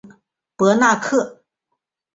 [0.55, 1.43] 博纳克。